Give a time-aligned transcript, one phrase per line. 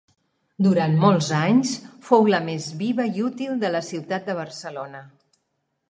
[0.67, 1.75] Durant molts anys
[2.09, 5.09] fou la més viva i útil de la ciutat de Barcelona.